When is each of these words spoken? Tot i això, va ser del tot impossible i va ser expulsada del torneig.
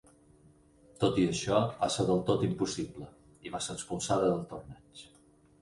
Tot 1.03 1.19
i 1.23 1.25
això, 1.33 1.59
va 1.83 1.89
ser 1.97 2.05
del 2.09 2.23
tot 2.31 2.45
impossible 2.49 3.11
i 3.49 3.55
va 3.57 3.63
ser 3.67 3.79
expulsada 3.79 4.33
del 4.35 4.45
torneig. 4.55 5.09